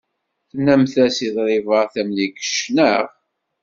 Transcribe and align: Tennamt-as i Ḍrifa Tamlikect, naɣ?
Tennamt-as 0.49 1.17
i 1.27 1.29
Ḍrifa 1.35 1.81
Tamlikect, 1.93 2.61
naɣ? 2.75 3.03